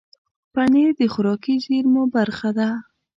[0.53, 2.69] پنېر د خوراکي زېرمو برخه ده.